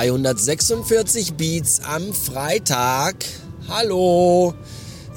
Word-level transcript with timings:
346 0.00 1.34
Beats 1.34 1.82
am 1.84 2.14
Freitag. 2.14 3.16
Hallo. 3.68 4.54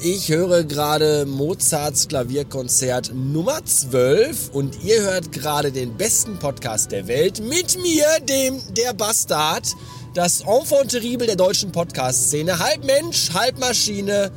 Ich 0.01 0.27
höre 0.27 0.65
gerade 0.65 1.25
Mozarts 1.25 2.09
Klavierkonzert 2.09 3.13
Nummer 3.13 3.63
12 3.63 4.49
und 4.51 4.83
ihr 4.83 5.01
hört 5.03 5.31
gerade 5.31 5.71
den 5.71 5.95
besten 5.95 6.37
Podcast 6.37 6.91
der 6.91 7.07
Welt 7.07 7.39
mit 7.39 7.81
mir, 7.81 8.05
dem 8.27 8.59
Der 8.75 8.93
Bastard, 8.93 9.73
das 10.15 10.41
Enfant 10.41 10.91
terrible 10.91 11.27
der 11.27 11.37
deutschen 11.37 11.71
Podcast-Szene. 11.71 12.59
Halb 12.59 12.83
Mensch, 12.83 13.31
halb 13.33 13.59
Maschine, 13.59 14.31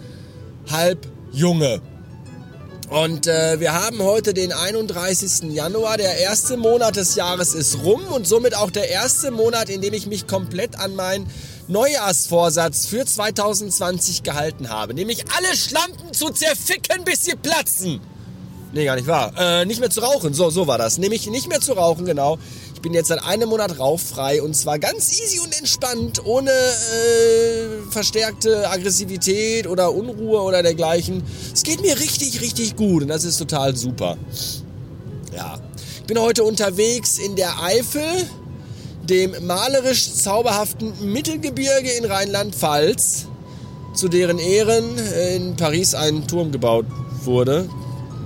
halb 0.71 1.09
Junge. 1.33 1.83
Und 2.89 3.27
äh, 3.27 3.59
wir 3.59 3.73
haben 3.73 4.01
heute 4.01 4.33
den 4.33 4.53
31. 4.53 5.53
Januar. 5.53 5.97
Der 5.97 6.19
erste 6.19 6.57
Monat 6.57 6.95
des 6.95 7.17
Jahres 7.17 7.53
ist 7.53 7.83
rum 7.83 8.01
und 8.13 8.29
somit 8.29 8.57
auch 8.57 8.71
der 8.71 8.89
erste 8.89 9.33
Monat, 9.33 9.69
in 9.69 9.81
dem 9.81 9.93
ich 9.93 10.07
mich 10.07 10.29
komplett 10.29 10.79
an 10.79 10.95
meinen 10.95 11.29
Neujahrsvorsatz 11.67 12.87
für 12.87 13.05
2020 13.05 14.23
gehalten 14.23 14.71
habe. 14.71 14.95
Nämlich 14.95 15.25
alle 15.37 15.57
Schlampen 15.57 16.13
zu 16.13 16.31
zerficken, 16.31 17.05
bis 17.05 17.25
sie 17.25 17.35
platzen. 17.35 18.01
Nee, 18.77 18.85
gar 18.85 18.97
nicht 18.97 19.07
wahr. 19.07 19.33
Äh, 19.39 19.65
nicht 19.65 19.81
mehr 19.81 19.89
zu 19.89 20.01
rauchen. 20.01 20.35
So, 20.35 20.51
so 20.51 20.67
war 20.67 20.77
das. 20.77 20.99
Nämlich 20.99 21.27
nicht 21.31 21.49
mehr 21.49 21.63
zu 21.63 21.73
rauchen, 21.73 22.05
genau. 22.05 22.37
Ich 22.75 22.83
bin 22.83 22.93
jetzt 22.93 23.09
seit 23.09 23.25
einem 23.25 23.49
Monat 23.49 23.79
rauchfrei 23.79 24.43
und 24.43 24.55
zwar 24.55 24.79
ganz 24.79 25.19
easy 25.19 25.41
und 25.41 25.59
entspannt, 25.59 26.27
ohne 26.27 26.51
äh, 26.51 27.91
verstärkte 27.91 28.69
Aggressivität 28.69 29.67
oder 29.67 29.95
Unruhe 29.95 30.43
oder 30.43 30.63
dergleichen. 30.63 31.23
Es 31.55 31.63
geht 31.63 31.81
mir 31.81 31.99
richtig, 31.99 32.43
richtig 32.43 32.77
gut 32.77 33.05
und 33.05 33.09
das 33.09 33.25
ist 33.25 33.39
total 33.39 33.75
super. 33.75 34.19
Ja. 35.35 35.59
Ich 36.01 36.05
bin 36.05 36.21
heute 36.21 36.45
unterwegs 36.45 37.19
in 37.19 37.35
der 37.35 37.63
Eifel, 37.63 38.05
dem 39.09 39.47
malerisch 39.47 40.13
zauberhaften 40.13 40.93
Mittelgebirge 41.13 41.93
in 41.93 42.05
Rheinland-Pfalz, 42.05 43.27
zu 43.95 44.09
deren 44.09 44.39
Ehren 44.39 44.99
in 44.99 45.57
Paris 45.57 45.95
ein 45.95 46.29
Turm 46.29 46.53
gebaut 46.53 46.85
wurde. 47.25 47.71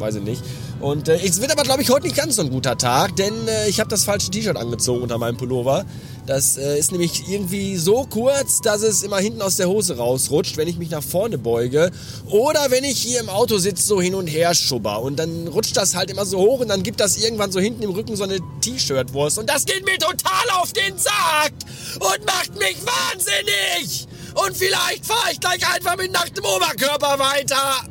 Weiß 0.01 0.15
ich 0.15 0.23
nicht. 0.23 0.43
Und 0.81 1.09
äh, 1.09 1.21
es 1.23 1.43
wird 1.43 1.53
aber, 1.53 1.63
glaube 1.63 1.83
ich, 1.83 1.91
heute 1.91 2.07
nicht 2.07 2.17
ganz 2.17 2.37
so 2.37 2.43
ein 2.43 2.49
guter 2.51 2.79
Tag, 2.79 3.17
denn 3.17 3.47
äh, 3.47 3.69
ich 3.69 3.81
habe 3.81 3.91
das 3.91 4.05
falsche 4.05 4.31
T-Shirt 4.31 4.57
angezogen 4.57 5.03
unter 5.03 5.19
meinem 5.19 5.37
Pullover. 5.37 5.85
Das 6.27 6.57
äh, 6.57 6.79
ist 6.79 6.91
nämlich 6.91 7.29
irgendwie 7.29 7.77
so 7.77 8.07
kurz, 8.09 8.63
dass 8.63 8.83
es 8.83 9.03
immer 9.03 9.19
hinten 9.19 9.43
aus 9.43 9.57
der 9.57 9.69
Hose 9.69 9.99
rausrutscht, 9.99 10.57
wenn 10.57 10.69
ich 10.69 10.79
mich 10.79 10.89
nach 10.89 11.03
vorne 11.03 11.37
beuge. 11.37 11.91
Oder 12.31 12.71
wenn 12.71 12.85
ich 12.85 12.99
hier 12.99 13.21
im 13.21 13.29
Auto 13.29 13.59
sitze, 13.59 13.87
so 13.87 14.01
hin 14.01 14.15
und 14.15 14.27
her 14.27 14.55
schubber. 14.55 15.03
Und 15.03 15.19
dann 15.19 15.49
rutscht 15.49 15.77
das 15.77 15.95
halt 15.95 16.11
immer 16.11 16.25
so 16.25 16.39
hoch 16.39 16.61
und 16.61 16.69
dann 16.69 16.83
gibt 16.83 17.01
das 17.01 17.19
irgendwann 17.19 17.53
so 17.53 17.61
hinten 17.61 17.83
im 17.83 17.91
Rücken 17.91 18.17
so 18.17 18.25
eine 18.25 18.39
T-Shirt-Wurst. 18.63 19.39
Und 19.39 19.51
das 19.51 19.67
geht 19.67 19.85
mir 19.85 19.99
total 19.99 20.61
auf 20.63 20.73
den 20.73 20.97
Sack 20.97 21.53
und 21.97 22.25
macht 22.25 22.59
mich 22.59 22.77
wahnsinnig. 22.87 24.07
Und 24.47 24.57
vielleicht 24.57 25.05
fahre 25.05 25.33
ich 25.33 25.41
gleich 25.41 25.75
einfach 25.75 25.99
mit 25.99 26.11
nacktem 26.11 26.45
Oberkörper 26.45 27.19
weiter. 27.19 27.85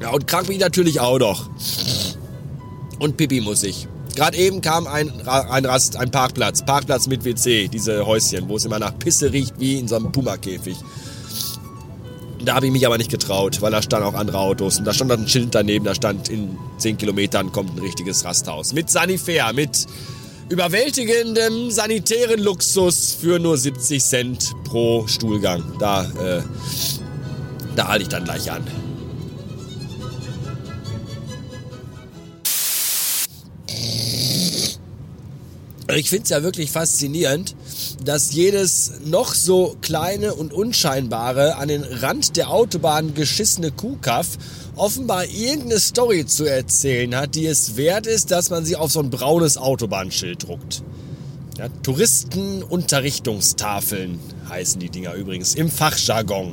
Ja, 0.00 0.10
und 0.10 0.26
krank 0.26 0.46
bin 0.46 0.56
ich 0.56 0.62
natürlich 0.62 1.00
auch 1.00 1.18
noch. 1.18 1.48
Und 2.98 3.16
Pipi 3.16 3.40
muss 3.40 3.62
ich. 3.62 3.88
Gerade 4.14 4.36
eben 4.38 4.62
kam 4.62 4.86
ein, 4.86 5.10
ein 5.26 5.64
Rast, 5.66 5.96
ein 5.96 6.10
Parkplatz. 6.10 6.64
Parkplatz 6.64 7.06
mit 7.06 7.24
WC, 7.24 7.68
diese 7.68 8.06
Häuschen, 8.06 8.48
wo 8.48 8.56
es 8.56 8.64
immer 8.64 8.78
nach 8.78 8.98
Pisse 8.98 9.32
riecht 9.32 9.58
wie 9.58 9.78
in 9.78 9.88
so 9.88 9.96
einem 9.96 10.12
Puma-Käfig. 10.12 10.76
Da 12.42 12.54
habe 12.54 12.66
ich 12.66 12.72
mich 12.72 12.86
aber 12.86 12.96
nicht 12.96 13.10
getraut, 13.10 13.60
weil 13.60 13.72
da 13.72 13.82
standen 13.82 14.06
auch 14.06 14.14
andere 14.14 14.38
Autos. 14.38 14.78
Und 14.78 14.84
da 14.84 14.94
stand 14.94 15.12
ein 15.12 15.28
Schild 15.28 15.54
daneben, 15.54 15.84
da 15.84 15.94
stand 15.94 16.28
in 16.28 16.56
10 16.78 16.96
Kilometern 16.96 17.52
kommt 17.52 17.76
ein 17.76 17.80
richtiges 17.80 18.24
Rasthaus. 18.24 18.72
Mit 18.72 18.88
Sanifair, 18.88 19.52
mit 19.52 19.86
überwältigendem 20.48 21.70
sanitären 21.70 22.40
Luxus 22.40 23.12
für 23.12 23.38
nur 23.38 23.58
70 23.58 24.02
Cent 24.02 24.54
pro 24.64 25.06
Stuhlgang. 25.06 25.62
Da, 25.78 26.04
äh, 26.04 26.42
da 27.74 27.88
halte 27.88 28.02
ich 28.02 28.08
dann 28.08 28.24
gleich 28.24 28.50
an. 28.50 28.64
Ich 35.94 36.10
finde 36.10 36.24
es 36.24 36.30
ja 36.30 36.42
wirklich 36.42 36.70
faszinierend, 36.70 37.54
dass 38.04 38.32
jedes 38.32 38.92
noch 39.04 39.34
so 39.34 39.76
kleine 39.82 40.34
und 40.34 40.52
unscheinbare 40.52 41.56
an 41.56 41.68
den 41.68 41.84
Rand 41.84 42.36
der 42.36 42.50
Autobahn 42.50 43.14
geschissene 43.14 43.70
Kuhkaff 43.70 44.36
offenbar 44.76 45.24
irgendeine 45.24 45.80
Story 45.80 46.24
zu 46.26 46.44
erzählen 46.44 47.16
hat, 47.16 47.34
die 47.34 47.46
es 47.46 47.76
wert 47.76 48.06
ist, 48.06 48.30
dass 48.30 48.50
man 48.50 48.64
sie 48.64 48.76
auf 48.76 48.92
so 48.92 49.00
ein 49.00 49.10
braunes 49.10 49.56
Autobahnschild 49.56 50.46
druckt. 50.46 50.84
Ja, 51.58 51.68
Touristenunterrichtungstafeln 51.82 54.20
heißen 54.48 54.78
die 54.78 54.90
Dinger 54.90 55.14
übrigens 55.14 55.54
im 55.54 55.70
Fachjargon. 55.70 56.52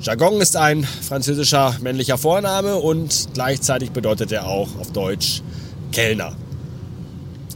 Jargon 0.00 0.40
ist 0.40 0.56
ein 0.56 0.84
französischer 0.84 1.76
männlicher 1.82 2.16
Vorname 2.16 2.76
und 2.76 3.28
gleichzeitig 3.34 3.90
bedeutet 3.90 4.32
er 4.32 4.46
auch 4.46 4.68
auf 4.78 4.92
Deutsch 4.92 5.42
Kellner. 5.92 6.34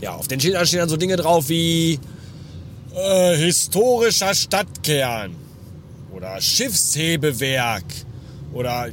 Ja, 0.01 0.17
auf 0.17 0.29
den 0.29 0.41
Schildern 0.41 0.67
stehen 0.67 0.81
dann 0.81 0.89
so 0.89 0.97
Dinge 0.97 1.17
drauf 1.17 1.49
wie 1.49 1.99
äh, 2.95 3.37
historischer 3.37 4.35
Stadtkern 4.35 5.37
oder 6.15 6.41
Schiffshebewerk 6.41 7.85
oder 8.53 8.89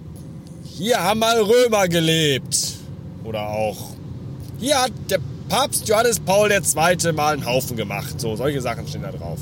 hier 0.80 1.04
haben 1.04 1.20
mal 1.20 1.42
Römer 1.42 1.90
gelebt 1.90 2.58
oder 3.26 3.50
auch 3.50 3.76
hier 4.60 4.82
hat 4.82 4.92
der 5.10 5.20
Papst 5.50 5.88
Johannes 5.88 6.20
Paul 6.22 6.50
II. 6.52 7.12
mal 7.14 7.34
einen 7.34 7.46
Haufen 7.46 7.76
gemacht. 7.76 8.20
So, 8.22 8.36
solche 8.36 8.62
Sachen 8.62 8.88
stehen 8.88 9.02
da 9.02 9.12
drauf. 9.12 9.40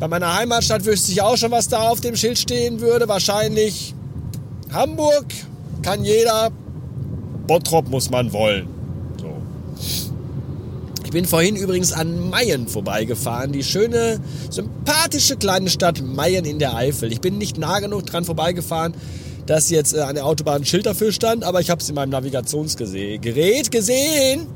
Bei 0.00 0.08
meiner 0.08 0.34
Heimatstadt 0.34 0.84
wüsste 0.84 1.12
ich 1.12 1.22
auch 1.22 1.36
schon, 1.36 1.52
was 1.52 1.68
da 1.68 1.88
auf 1.88 2.00
dem 2.00 2.16
Schild 2.16 2.38
stehen 2.38 2.80
würde. 2.80 3.06
Wahrscheinlich 3.06 3.94
Hamburg 4.72 5.26
kann 5.82 6.04
jeder, 6.04 6.50
Bottrop 7.46 7.88
muss 7.88 8.10
man 8.10 8.32
wollen. 8.32 8.66
Ich 11.04 11.10
bin 11.12 11.24
vorhin 11.26 11.56
übrigens 11.56 11.92
an 11.92 12.30
Mayen 12.30 12.66
vorbeigefahren, 12.66 13.52
die 13.52 13.62
schöne, 13.62 14.18
sympathische 14.50 15.36
kleine 15.36 15.68
Stadt 15.68 16.02
Mayen 16.02 16.46
in 16.46 16.58
der 16.58 16.74
Eifel. 16.74 17.12
Ich 17.12 17.20
bin 17.20 17.38
nicht 17.38 17.58
nah 17.58 17.80
genug 17.80 18.06
dran 18.06 18.24
vorbeigefahren, 18.24 18.94
dass 19.46 19.70
jetzt 19.70 19.94
äh, 19.94 20.00
an 20.00 20.14
der 20.14 20.26
Autobahn 20.26 20.62
ein 20.62 20.64
Schild 20.64 20.86
dafür 20.86 21.12
stand, 21.12 21.44
aber 21.44 21.60
ich 21.60 21.70
habe 21.70 21.80
es 21.80 21.88
in 21.88 21.94
meinem 21.94 22.10
Navigationsgerät 22.10 23.70
gesehen. 23.70 24.46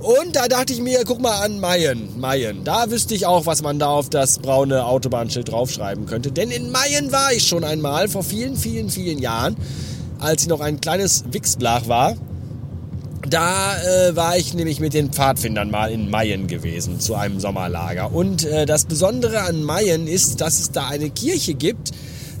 Und 0.00 0.36
da 0.36 0.46
dachte 0.46 0.72
ich 0.72 0.80
mir, 0.80 1.02
guck 1.04 1.20
mal 1.20 1.40
an 1.40 1.58
Mayen, 1.58 2.20
Mayen. 2.20 2.62
Da 2.62 2.88
wüsste 2.90 3.16
ich 3.16 3.26
auch, 3.26 3.46
was 3.46 3.62
man 3.62 3.80
da 3.80 3.88
auf 3.88 4.08
das 4.08 4.38
braune 4.38 4.84
Autobahnschild 4.84 5.50
draufschreiben 5.50 6.06
könnte. 6.06 6.30
Denn 6.30 6.52
in 6.52 6.70
Mayen 6.70 7.10
war 7.10 7.32
ich 7.32 7.48
schon 7.48 7.64
einmal, 7.64 8.08
vor 8.08 8.22
vielen, 8.22 8.56
vielen, 8.56 8.90
vielen 8.90 9.18
Jahren, 9.18 9.56
als 10.20 10.42
ich 10.42 10.48
noch 10.48 10.60
ein 10.60 10.80
kleines 10.80 11.24
Wichsblach 11.32 11.88
war. 11.88 12.14
Da 13.28 13.76
äh, 13.76 14.14
war 14.14 14.36
ich 14.36 14.54
nämlich 14.54 14.78
mit 14.78 14.94
den 14.94 15.10
Pfadfindern 15.12 15.70
mal 15.70 15.90
in 15.90 16.08
Mayen 16.08 16.46
gewesen 16.46 17.00
zu 17.00 17.16
einem 17.16 17.40
Sommerlager. 17.40 18.14
Und 18.14 18.44
äh, 18.44 18.66
das 18.66 18.84
Besondere 18.84 19.42
an 19.42 19.64
Mayen 19.64 20.06
ist, 20.06 20.40
dass 20.40 20.60
es 20.60 20.70
da 20.70 20.86
eine 20.86 21.10
Kirche 21.10 21.54
gibt, 21.54 21.90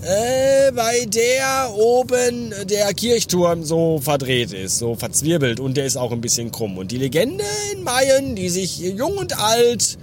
äh, 0.02 0.72
bei 0.72 1.06
der 1.06 1.72
oben 1.74 2.54
der 2.64 2.92
Kirchturm 2.94 3.64
so 3.64 3.98
verdreht 3.98 4.52
ist, 4.52 4.78
so 4.78 4.94
verzwirbelt 4.94 5.60
und 5.60 5.76
der 5.76 5.86
ist 5.86 5.96
auch 5.96 6.12
ein 6.12 6.20
bisschen 6.20 6.52
krumm. 6.52 6.78
Und 6.78 6.92
die 6.92 6.98
Legende 6.98 7.44
in 7.72 7.82
Mayen, 7.82 8.36
die 8.36 8.48
sich 8.48 8.78
jung 8.78 9.16
und 9.16 9.38
alt 9.38 9.98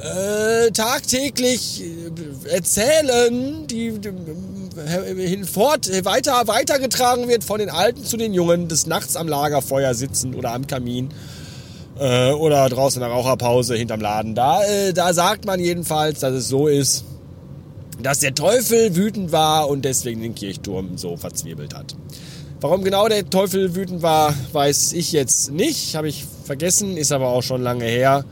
äh, 0.00 0.70
tagtäglich 0.72 1.82
äh, 1.82 2.54
erzählen, 2.54 3.66
die, 3.66 3.98
die 3.98 4.10
hinfort 5.26 6.04
weiter 6.04 6.46
weitergetragen 6.46 7.28
wird 7.28 7.44
von 7.44 7.58
den 7.58 7.70
Alten 7.70 8.04
zu 8.04 8.16
den 8.16 8.34
Jungen, 8.34 8.68
des 8.68 8.86
Nachts 8.86 9.16
am 9.16 9.28
Lagerfeuer 9.28 9.94
sitzen 9.94 10.34
oder 10.34 10.52
am 10.52 10.66
Kamin 10.66 11.10
äh, 11.98 12.32
oder 12.32 12.68
draußen 12.68 13.00
in 13.00 13.08
der 13.08 13.14
Raucherpause 13.14 13.74
hinterm 13.74 14.00
Laden. 14.00 14.34
Da, 14.34 14.62
äh, 14.64 14.92
da 14.92 15.12
sagt 15.12 15.44
man 15.44 15.60
jedenfalls, 15.60 16.20
dass 16.20 16.32
es 16.32 16.48
so 16.48 16.66
ist, 16.66 17.04
dass 18.02 18.20
der 18.20 18.34
Teufel 18.34 18.96
wütend 18.96 19.32
war 19.32 19.68
und 19.68 19.84
deswegen 19.84 20.22
den 20.22 20.34
Kirchturm 20.34 20.96
so 20.96 21.16
verzwirbelt 21.16 21.74
hat. 21.74 21.94
Warum 22.60 22.84
genau 22.84 23.08
der 23.08 23.28
Teufel 23.28 23.74
wütend 23.74 24.02
war, 24.02 24.34
weiß 24.52 24.92
ich 24.92 25.12
jetzt 25.12 25.50
nicht. 25.50 25.96
Habe 25.96 26.08
ich 26.08 26.26
vergessen, 26.44 26.96
ist 26.96 27.10
aber 27.10 27.28
auch 27.28 27.42
schon 27.42 27.62
lange 27.62 27.86
her. 27.86 28.24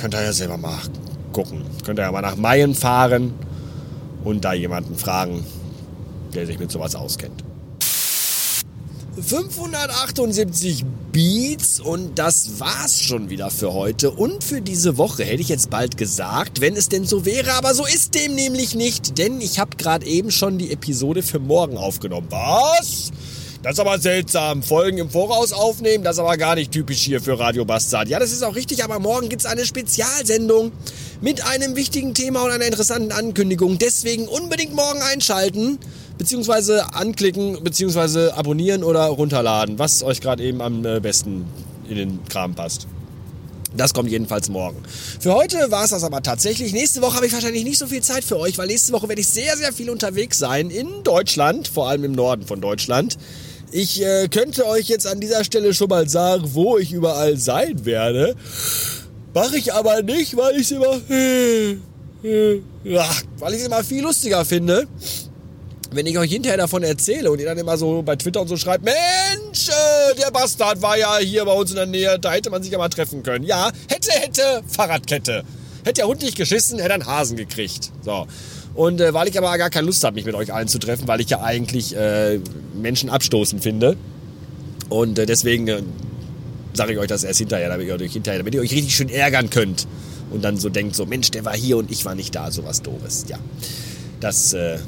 Könnt 0.00 0.14
ihr 0.14 0.22
ja 0.22 0.32
selber 0.32 0.56
mal 0.56 0.78
gucken. 1.32 1.62
Könnt 1.84 1.98
ihr 1.98 2.02
ja 2.02 2.12
mal 2.12 2.22
nach 2.22 2.36
Mayen 2.36 2.74
fahren 2.74 3.32
und 4.24 4.44
da 4.44 4.52
jemanden 4.54 4.96
fragen, 4.96 5.44
der 6.34 6.46
sich 6.46 6.58
mit 6.58 6.70
sowas 6.72 6.96
auskennt. 6.96 7.45
578 9.20 10.84
Beats 11.10 11.80
und 11.80 12.18
das 12.18 12.60
war's 12.60 13.00
schon 13.00 13.30
wieder 13.30 13.50
für 13.50 13.72
heute 13.72 14.10
und 14.10 14.44
für 14.44 14.60
diese 14.60 14.98
Woche 14.98 15.24
hätte 15.24 15.40
ich 15.40 15.48
jetzt 15.48 15.70
bald 15.70 15.96
gesagt, 15.96 16.60
wenn 16.60 16.76
es 16.76 16.90
denn 16.90 17.06
so 17.06 17.24
wäre, 17.24 17.54
aber 17.54 17.74
so 17.74 17.86
ist 17.86 18.14
dem 18.14 18.34
nämlich 18.34 18.74
nicht, 18.74 19.16
denn 19.16 19.40
ich 19.40 19.58
habe 19.58 19.76
gerade 19.78 20.04
eben 20.04 20.30
schon 20.30 20.58
die 20.58 20.70
Episode 20.70 21.22
für 21.22 21.38
morgen 21.38 21.78
aufgenommen. 21.78 22.26
Was? 22.28 23.10
Das 23.62 23.72
ist 23.72 23.80
aber 23.80 23.98
seltsam. 23.98 24.62
Folgen 24.62 24.98
im 24.98 25.10
Voraus 25.10 25.52
aufnehmen, 25.52 26.04
das 26.04 26.16
ist 26.16 26.20
aber 26.20 26.36
gar 26.36 26.54
nicht 26.54 26.70
typisch 26.70 27.00
hier 27.00 27.20
für 27.20 27.38
Radio 27.38 27.64
Bastard. 27.64 28.08
Ja, 28.08 28.18
das 28.18 28.32
ist 28.32 28.44
auch 28.44 28.54
richtig, 28.54 28.84
aber 28.84 28.98
morgen 28.98 29.30
gibt's 29.30 29.46
eine 29.46 29.64
Spezialsendung 29.64 30.72
mit 31.22 31.44
einem 31.46 31.74
wichtigen 31.74 32.12
Thema 32.12 32.44
und 32.44 32.50
einer 32.50 32.66
interessanten 32.66 33.12
Ankündigung. 33.12 33.78
Deswegen 33.78 34.28
unbedingt 34.28 34.74
morgen 34.74 35.00
einschalten, 35.00 35.78
beziehungsweise 36.18 36.94
anklicken, 36.94 37.62
beziehungsweise 37.62 38.36
abonnieren 38.36 38.84
oder 38.84 39.04
runterladen, 39.06 39.78
was 39.78 40.02
euch 40.02 40.20
gerade 40.20 40.42
eben 40.42 40.60
am 40.60 40.84
äh, 40.84 41.00
besten 41.00 41.46
in 41.88 41.96
den 41.96 42.24
Kram 42.28 42.54
passt. 42.54 42.86
Das 43.76 43.92
kommt 43.92 44.10
jedenfalls 44.10 44.48
morgen. 44.48 44.82
Für 45.20 45.34
heute 45.34 45.70
war 45.70 45.84
es 45.84 45.90
das 45.90 46.02
aber 46.02 46.22
tatsächlich. 46.22 46.72
Nächste 46.72 47.02
Woche 47.02 47.16
habe 47.16 47.26
ich 47.26 47.32
wahrscheinlich 47.34 47.64
nicht 47.64 47.78
so 47.78 47.86
viel 47.86 48.02
Zeit 48.02 48.24
für 48.24 48.38
euch, 48.38 48.56
weil 48.56 48.68
nächste 48.68 48.92
Woche 48.92 49.08
werde 49.08 49.20
ich 49.20 49.28
sehr, 49.28 49.54
sehr 49.56 49.72
viel 49.72 49.90
unterwegs 49.90 50.38
sein 50.38 50.70
in 50.70 51.02
Deutschland, 51.04 51.68
vor 51.68 51.90
allem 51.90 52.04
im 52.04 52.12
Norden 52.12 52.46
von 52.46 52.60
Deutschland. 52.62 53.18
Ich 53.72 54.02
äh, 54.02 54.28
könnte 54.28 54.66
euch 54.66 54.86
jetzt 54.88 55.06
an 55.06 55.20
dieser 55.20 55.44
Stelle 55.44 55.74
schon 55.74 55.88
mal 55.88 56.08
sagen, 56.08 56.44
wo 56.54 56.78
ich 56.78 56.92
überall 56.92 57.36
sein 57.36 57.84
werde. 57.84 58.34
Mache 59.34 59.58
ich 59.58 59.74
aber 59.74 60.00
nicht, 60.02 60.36
weil 60.36 60.54
ich 60.56 60.62
es 60.62 60.70
immer, 60.70 60.98
weil 62.22 62.62
ich 63.52 63.60
es 63.60 63.66
immer 63.66 63.84
viel 63.84 64.02
lustiger 64.02 64.46
finde 64.46 64.88
wenn 65.92 66.06
ich 66.06 66.18
euch 66.18 66.30
hinterher 66.30 66.58
davon 66.58 66.82
erzähle 66.82 67.30
und 67.30 67.40
ihr 67.40 67.46
dann 67.46 67.58
immer 67.58 67.76
so 67.76 68.02
bei 68.02 68.16
Twitter 68.16 68.40
und 68.40 68.48
so 68.48 68.56
schreibt, 68.56 68.84
Mensch, 68.84 69.68
äh, 69.68 70.14
der 70.16 70.30
Bastard 70.30 70.82
war 70.82 70.96
ja 70.96 71.18
hier 71.18 71.44
bei 71.44 71.52
uns 71.52 71.70
in 71.70 71.76
der 71.76 71.86
Nähe, 71.86 72.18
da 72.18 72.32
hätte 72.32 72.50
man 72.50 72.62
sich 72.62 72.72
ja 72.72 72.78
mal 72.78 72.88
treffen 72.88 73.22
können. 73.22 73.44
Ja, 73.44 73.70
hätte, 73.88 74.10
hätte, 74.12 74.62
Fahrradkette. 74.66 75.44
Hätte 75.84 76.00
der 76.00 76.08
Hund 76.08 76.22
nicht 76.22 76.36
geschissen, 76.36 76.78
hätte 76.78 76.94
einen 76.94 77.06
Hasen 77.06 77.36
gekriegt. 77.36 77.92
So. 78.02 78.26
Und 78.74 79.00
äh, 79.00 79.14
weil 79.14 79.28
ich 79.28 79.38
aber 79.38 79.56
gar 79.56 79.70
keine 79.70 79.86
Lust 79.86 80.04
habe, 80.04 80.16
mich 80.16 80.26
mit 80.26 80.34
euch 80.34 80.52
allen 80.52 80.68
zu 80.68 80.78
treffen, 80.78 81.08
weil 81.08 81.20
ich 81.20 81.30
ja 81.30 81.40
eigentlich 81.42 81.96
äh, 81.96 82.40
Menschen 82.74 83.08
abstoßen 83.08 83.60
finde. 83.60 83.96
Und 84.88 85.18
äh, 85.18 85.26
deswegen 85.26 85.68
äh, 85.68 85.82
sage 86.74 86.92
ich 86.92 86.98
euch 86.98 87.08
das 87.08 87.24
erst 87.24 87.38
hinterher, 87.38 87.68
damit 87.68 87.86
ihr 87.86 87.94
euch 87.94 88.12
hinterher, 88.12 88.38
damit 88.38 88.54
ihr 88.54 88.60
euch 88.60 88.72
richtig 88.72 88.94
schön 88.94 89.08
ärgern 89.08 89.50
könnt. 89.50 89.86
Und 90.30 90.44
dann 90.44 90.58
so 90.58 90.68
denkt, 90.68 90.96
so 90.96 91.06
Mensch, 91.06 91.30
der 91.30 91.44
war 91.44 91.56
hier 91.56 91.76
und 91.76 91.90
ich 91.90 92.04
war 92.04 92.14
nicht 92.14 92.34
da, 92.34 92.50
sowas 92.50 92.82
doofes. 92.82 93.26
Ja, 93.28 93.38
das 94.20 94.52
äh, 94.52 94.78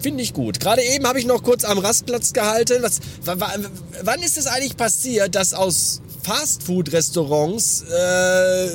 Finde 0.00 0.22
ich 0.22 0.32
gut. 0.32 0.60
Gerade 0.60 0.82
eben 0.82 1.06
habe 1.06 1.18
ich 1.18 1.26
noch 1.26 1.42
kurz 1.42 1.64
am 1.64 1.78
Rastplatz 1.78 2.32
gehalten. 2.32 2.82
Was, 2.82 3.00
wann 3.22 4.22
ist 4.22 4.38
es 4.38 4.46
eigentlich 4.46 4.76
passiert, 4.76 5.34
dass 5.34 5.54
aus 5.54 6.00
Fastfood-Restaurants 6.22 7.82
äh, 7.82 8.68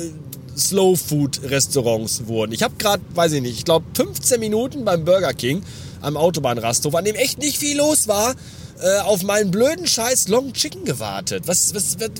Slow-Food-Restaurants 0.56 2.26
wurden? 2.26 2.52
Ich 2.52 2.62
habe 2.62 2.74
gerade, 2.76 3.02
weiß 3.14 3.32
ich 3.32 3.42
nicht, 3.42 3.58
ich 3.58 3.64
glaube 3.64 3.86
15 3.94 4.40
Minuten 4.40 4.84
beim 4.84 5.04
Burger 5.04 5.32
King 5.32 5.62
am 6.00 6.16
Autobahnrasthof, 6.16 6.94
an 6.94 7.04
dem 7.04 7.14
echt 7.14 7.38
nicht 7.38 7.56
viel 7.56 7.78
los 7.78 8.08
war, 8.08 8.34
äh, 8.80 8.98
auf 9.00 9.22
meinen 9.22 9.50
blöden 9.50 9.86
Scheiß 9.86 10.28
Long 10.28 10.52
Chicken 10.52 10.84
gewartet. 10.84 11.44
Was, 11.46 11.74
was, 11.74 11.98
was 12.00 12.10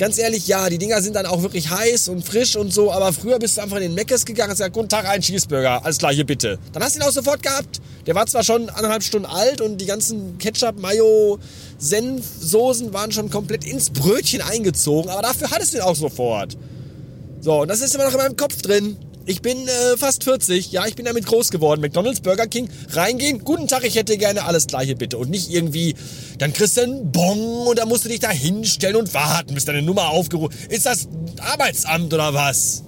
ganz 0.00 0.16
ehrlich, 0.16 0.48
ja, 0.48 0.70
die 0.70 0.78
Dinger 0.78 1.02
sind 1.02 1.14
dann 1.14 1.26
auch 1.26 1.42
wirklich 1.42 1.68
heiß 1.68 2.08
und 2.08 2.26
frisch 2.26 2.56
und 2.56 2.72
so, 2.72 2.90
aber 2.90 3.12
früher 3.12 3.38
bist 3.38 3.58
du 3.58 3.60
einfach 3.60 3.76
in 3.76 3.82
den 3.82 3.94
Meckes 3.94 4.24
gegangen, 4.24 4.50
hast 4.50 4.56
gesagt, 4.56 4.74
guten 4.74 4.88
Tag, 4.88 5.06
ein 5.06 5.20
Cheeseburger, 5.20 5.84
alles 5.84 5.98
klar, 5.98 6.10
hier 6.10 6.24
bitte. 6.24 6.58
Dann 6.72 6.82
hast 6.82 6.96
du 6.96 7.00
ihn 7.00 7.06
auch 7.06 7.12
sofort 7.12 7.42
gehabt. 7.42 7.82
Der 8.06 8.14
war 8.14 8.24
zwar 8.24 8.42
schon 8.42 8.70
anderthalb 8.70 9.02
Stunden 9.02 9.26
alt 9.26 9.60
und 9.60 9.76
die 9.76 9.84
ganzen 9.84 10.38
Ketchup, 10.38 10.80
Mayo, 10.80 11.38
Senf, 11.76 12.24
Soßen 12.40 12.94
waren 12.94 13.12
schon 13.12 13.28
komplett 13.28 13.66
ins 13.66 13.90
Brötchen 13.90 14.40
eingezogen, 14.40 15.10
aber 15.10 15.20
dafür 15.20 15.50
hattest 15.50 15.74
du 15.74 15.76
ihn 15.76 15.82
auch 15.82 15.94
sofort. 15.94 16.56
So, 17.42 17.60
und 17.60 17.68
das 17.68 17.82
ist 17.82 17.94
immer 17.94 18.04
noch 18.04 18.12
in 18.12 18.18
meinem 18.18 18.36
Kopf 18.36 18.62
drin. 18.62 18.96
Ich 19.26 19.42
bin 19.42 19.68
äh, 19.68 19.96
fast 19.96 20.24
40, 20.24 20.72
ja, 20.72 20.86
ich 20.86 20.96
bin 20.96 21.04
damit 21.04 21.26
groß 21.26 21.50
geworden. 21.50 21.80
McDonalds, 21.80 22.20
Burger 22.20 22.46
King, 22.46 22.68
reingehen, 22.90 23.44
guten 23.44 23.68
Tag, 23.68 23.84
ich 23.84 23.94
hätte 23.94 24.16
gerne 24.16 24.44
alles 24.44 24.66
gleiche 24.66 24.96
bitte. 24.96 25.18
Und 25.18 25.30
nicht 25.30 25.50
irgendwie, 25.50 25.94
dann 26.38 26.52
kriegst 26.52 26.78
du 26.78 26.82
einen 26.82 27.12
Bon 27.12 27.66
und 27.66 27.78
dann 27.78 27.88
musst 27.88 28.04
du 28.04 28.08
dich 28.08 28.20
da 28.20 28.30
hinstellen 28.30 28.96
und 28.96 29.12
warten, 29.12 29.54
bis 29.54 29.66
deine 29.66 29.82
Nummer 29.82 30.08
aufgerufen 30.08 30.56
Ist 30.70 30.86
das 30.86 31.08
Arbeitsamt 31.38 32.12
oder 32.14 32.32
was? 32.32 32.82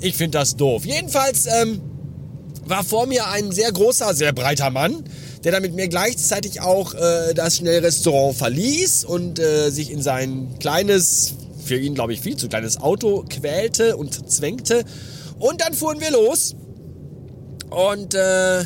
Ich 0.00 0.16
finde 0.16 0.38
das 0.38 0.56
doof. 0.56 0.84
Jedenfalls 0.84 1.46
ähm, 1.46 1.80
war 2.66 2.84
vor 2.84 3.06
mir 3.06 3.28
ein 3.28 3.52
sehr 3.52 3.70
großer, 3.70 4.14
sehr 4.14 4.32
breiter 4.32 4.70
Mann, 4.70 5.04
der 5.44 5.52
dann 5.52 5.62
mit 5.62 5.74
mir 5.74 5.88
gleichzeitig 5.88 6.60
auch 6.60 6.94
äh, 6.94 7.32
das 7.34 7.56
Schnellrestaurant 7.56 8.36
verließ 8.36 9.04
und 9.04 9.38
äh, 9.38 9.70
sich 9.70 9.90
in 9.90 10.02
sein 10.02 10.56
kleines, 10.58 11.34
für 11.64 11.78
ihn 11.78 11.94
glaube 11.94 12.12
ich 12.12 12.20
viel 12.20 12.36
zu 12.36 12.48
kleines 12.48 12.80
Auto 12.80 13.24
quälte 13.28 13.96
und 13.96 14.30
zwängte 14.30 14.84
und 15.38 15.60
dann 15.60 15.74
fuhren 15.74 16.00
wir 16.00 16.10
los. 16.10 16.54
Und 17.70 18.14
äh, 18.14 18.64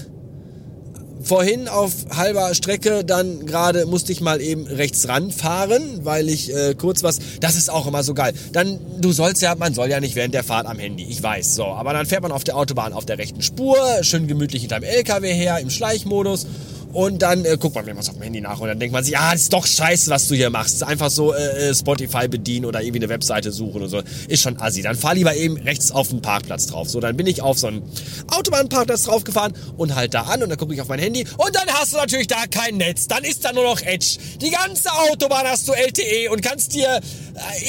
vorhin 1.23 1.69
auf 1.69 1.93
halber 2.15 2.55
Strecke, 2.55 3.05
dann 3.05 3.47
gerade 3.47 3.87
musste 3.87 4.13
ich 4.13 4.21
mal 4.21 4.41
eben 4.41 4.67
rechts 4.67 5.09
ranfahren, 5.09 6.05
weil 6.05 6.29
ich 6.29 6.55
äh, 6.55 6.75
kurz 6.75 7.03
was, 7.03 7.19
das 7.41 7.57
ist 7.57 7.71
auch 7.71 7.87
immer 7.87 8.03
so 8.03 8.15
geil. 8.15 8.33
Dann, 8.53 8.79
du 9.01 9.13
sollst 9.13 9.43
ja, 9.43 9.55
man 9.55 9.75
soll 9.75 9.89
ja 9.89 10.01
nicht 10.01 10.15
während 10.15 10.35
der 10.35 10.45
Fahrt 10.45 10.67
am 10.67 10.79
Handy, 10.79 11.05
ich 11.05 11.23
weiß, 11.23 11.55
so. 11.55 11.65
Aber 11.65 11.93
dann 11.93 12.07
fährt 12.07 12.23
man 12.23 12.33
auf 12.33 12.45
der 12.45 12.57
Autobahn 12.57 12.93
auf 12.93 13.05
der 13.05 13.19
rechten 13.19 13.43
Spur, 13.43 13.77
schön 14.03 14.27
gemütlich 14.27 14.63
hinterm 14.63 14.83
LKW 14.83 15.33
her, 15.33 15.59
im 15.59 15.71
Schleichmodus 15.71 16.47
und 16.93 17.23
dann 17.23 17.45
äh, 17.45 17.57
guckt 17.59 17.75
man 17.75 17.85
mir 17.85 17.97
was 17.97 18.09
auf 18.09 18.17
dem 18.17 18.23
Handy 18.23 18.41
nach 18.41 18.61
und 18.61 18.69
dann 18.69 18.79
denkt 18.79 18.93
man 18.93 19.03
sich, 19.03 19.17
ah, 19.17 19.33
ist 19.33 19.53
doch 19.53 19.67
scheiße, 19.67 20.11
was 20.11 20.29
du 20.29 20.35
hier 20.35 20.51
machst. 20.51 20.83
Einfach 20.83 21.11
so 21.11 21.33
äh, 21.33 21.71
äh, 21.71 21.75
Spotify 21.75 22.29
bedienen 22.29 22.67
oder 22.67 22.83
irgendwie 22.83 23.01
eine 23.01 23.09
Webseite 23.09 23.51
suchen 23.51 23.83
und 23.83 23.89
so. 23.89 24.03
Ist 24.29 24.43
schon 24.43 24.61
assi. 24.61 24.83
Dann 24.83 24.97
fahr 24.97 25.15
lieber 25.15 25.35
eben 25.35 25.57
rechts 25.57 25.91
auf 25.91 26.09
den 26.09 26.21
Parkplatz 26.21 26.67
drauf. 26.67 26.91
So, 26.91 27.01
dann 27.01 27.17
bin 27.17 27.27
ich 27.27 27.41
auf 27.41 27.59
so 27.59 27.69
einen 27.69 27.83
Autobahnparkplatz 28.29 29.05
draufgefahren 29.05 29.55
und 29.77 29.95
halt 29.95 30.15
da 30.15 30.23
an 30.23 30.43
und 30.43 30.51
dann 30.51 30.59
gucke 30.59 30.75
ich 30.75 30.81
auf 30.81 30.89
mein 30.89 30.99
Handy 30.99 31.27
und 31.37 31.55
dann 31.55 31.69
hast 31.69 31.95
du 31.95 31.97
natürlich 31.97 32.27
da 32.27 32.45
kein 32.51 32.77
Netz. 32.77 33.09
Dann 33.09 33.25
ist 33.25 33.45
da 33.45 33.53
nur 33.53 33.65
noch 33.65 33.81
Edge. 33.81 34.19
Die 34.41 34.51
ganze 34.51 34.91
Autobahn 35.11 35.47
hast 35.47 35.69
du 35.69 35.73
LTE 35.73 36.31
und 36.31 36.43
kannst 36.43 36.75
dir 36.75 37.01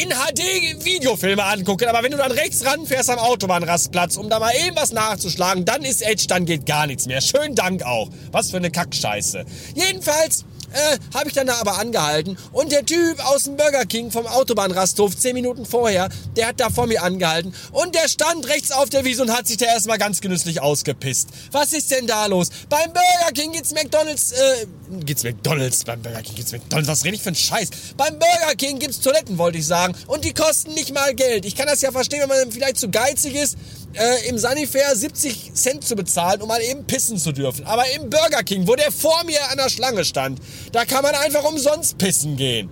in 0.02 0.10
HD 0.10 0.86
Videofilme 0.86 1.44
angucken. 1.44 1.88
Aber 1.88 2.04
wenn 2.04 2.12
du 2.12 2.18
dann 2.18 2.32
rechts 2.32 2.66
ranfährst 2.66 3.10
am 3.10 3.20
Autobahnrastplatz, 3.20 4.18
um 4.18 4.30
da 4.30 4.40
mal 4.40 4.54
eben 4.66 4.76
was 4.76 4.92
nachzuschlagen, 4.92 5.66
dann 5.66 5.84
ist 5.84 6.02
Edge, 6.02 6.26
dann 6.28 6.46
geht 6.46 6.66
gar 6.66 6.88
nichts 6.88 7.08
mehr. 7.08 7.22
Schönen 7.22 7.56
Dank 7.56 7.84
auch. 7.84 8.10
Was 8.32 8.52
für 8.52 8.58
eine 8.58 8.72
Kackscheiße. 8.72 9.14
Scheiße. 9.14 9.46
Jedenfalls 9.76 10.46
äh, 10.74 10.98
habe 11.14 11.30
ich 11.30 11.34
dann 11.34 11.48
da 11.48 11.56
aber 11.60 11.78
angehalten 11.78 12.38
und 12.52 12.72
der 12.72 12.86
Typ 12.86 13.24
aus 13.26 13.44
dem 13.44 13.58
Burger 13.58 13.86
King 13.86 14.12
vom 14.12 14.28
Autobahnrasthof 14.28 15.18
zehn 15.18 15.34
Minuten 15.34 15.66
vorher, 15.66 16.10
der 16.36 16.48
hat 16.48 16.60
da 16.60 16.70
vor 16.70 16.88
mir 16.88 17.04
angehalten 17.04 17.54
und 17.72 17.96
der 17.96 18.08
stand 18.08 18.48
rechts 18.48 18.72
auf 18.72 18.90
der 18.90 19.06
Wiese 19.06 19.22
und 19.22 19.32
hat 19.32 19.48
sich 19.48 19.58
da 19.58 19.66
erstmal 19.66 19.98
ganz 19.98 20.22
genüsslich 20.22 20.62
ausgepisst. 20.62 21.30
Was 21.52 21.74
ist 21.74 21.92
denn 21.92 22.08
da 22.08 22.26
los? 22.26 22.50
Beim 22.70 22.92
Burger 22.92 23.32
King 23.34 23.52
gibt's 23.52 23.74
McDonalds, 23.74 24.32
äh, 24.32 24.66
gibt's 25.06 25.24
McDonalds, 25.24 25.84
beim 25.84 26.02
Burger 26.02 26.22
King 26.22 26.36
gibt's 26.36 26.52
McDonalds, 26.52 26.90
was 26.90 27.04
rede 27.04 27.16
ich 27.16 27.22
für 27.22 27.30
ein 27.30 27.36
Scheiß? 27.36 27.70
Beim 27.98 28.20
Burger 28.20 28.56
King 28.58 28.80
gibt's 28.80 29.00
Toiletten, 29.00 29.38
wollte 29.38 29.58
ich 29.58 29.68
sagen 29.68 29.96
und 30.08 30.26
die 30.26 30.34
kosten 30.34 30.74
nicht 30.74 30.94
mal 30.94 31.14
Geld. 31.14 31.46
Ich 31.46 31.56
kann 31.56 31.68
das 31.68 31.82
ja 31.82 31.92
verstehen, 31.92 32.22
wenn 32.22 32.30
man 32.30 32.52
vielleicht 32.52 32.78
zu 32.78 32.90
geizig 32.90 33.36
ist, 33.36 33.58
äh, 33.94 34.28
im 34.28 34.38
Sanifair 34.38 34.96
70 34.96 35.54
Cent 35.54 35.86
zu 35.86 35.96
bezahlen, 35.96 36.42
um 36.42 36.48
mal 36.48 36.62
eben 36.62 36.86
pissen 36.86 37.18
zu 37.18 37.32
dürfen. 37.32 37.66
Aber 37.66 37.84
im 37.92 38.10
Burger 38.10 38.44
King, 38.44 38.68
wo 38.68 38.76
der 38.76 38.92
vor 38.92 39.24
mir 39.26 39.50
an 39.52 39.58
der 39.58 39.70
Schlange 39.70 40.06
stand, 40.06 40.40
da 40.74 40.86
kann 40.86 41.04
man 41.04 41.14
einfach 41.16 41.44
umsonst 41.46 41.98
pissen 41.98 42.36
gehen. 42.36 42.70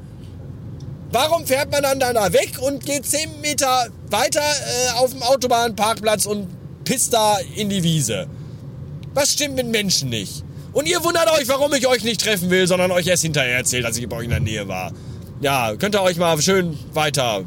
Warum 1.11 1.45
fährt 1.45 1.71
man 1.71 1.83
dann 1.83 1.99
da 1.99 2.33
weg 2.33 2.57
und 2.59 2.85
geht 2.85 3.05
10 3.05 3.41
Meter 3.41 3.87
weiter 4.09 4.41
äh, 4.41 4.99
auf 4.99 5.11
dem 5.11 5.21
Autobahnparkplatz 5.21 6.25
und 6.25 6.47
pisst 6.83 7.13
da 7.13 7.37
in 7.55 7.69
die 7.69 7.83
Wiese? 7.83 8.27
Was 9.13 9.33
stimmt 9.33 9.55
mit 9.55 9.67
Menschen 9.67 10.09
nicht? 10.09 10.43
Und 10.73 10.87
ihr 10.87 11.03
wundert 11.03 11.29
euch, 11.33 11.47
warum 11.47 11.73
ich 11.73 11.85
euch 11.85 12.03
nicht 12.03 12.21
treffen 12.21 12.49
will, 12.49 12.65
sondern 12.65 12.91
euch 12.91 13.05
erst 13.05 13.23
hinterher 13.23 13.57
erzählt, 13.57 13.85
dass 13.85 13.97
ich 13.97 14.07
bei 14.07 14.17
euch 14.17 14.23
in 14.23 14.29
der 14.29 14.39
Nähe 14.39 14.67
war. 14.67 14.93
Ja, 15.41 15.75
könnt 15.75 15.95
ihr 15.95 16.01
euch 16.01 16.17
mal 16.17 16.41
schön 16.41 16.77
weiter 16.93 17.43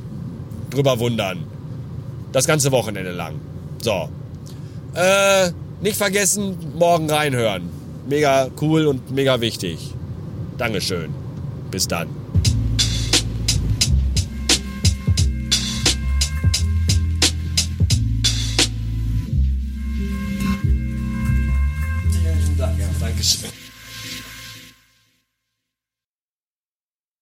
drüber 0.70 0.98
wundern. 0.98 1.44
Das 2.32 2.46
ganze 2.46 2.70
Wochenende 2.70 3.12
lang. 3.12 3.40
So. 3.82 4.08
Äh, 4.94 5.50
nicht 5.80 5.96
vergessen, 5.96 6.74
morgen 6.78 7.10
reinhören. 7.10 7.70
Mega 8.06 8.50
cool 8.60 8.86
und 8.86 9.10
mega 9.10 9.40
wichtig. 9.40 9.94
Dankeschön. 10.58 11.12
Bis 11.70 11.88
dann. 11.88 12.08
Danke, 22.56 22.82
ja, 22.82 22.88
Dankeschön. 23.00 23.63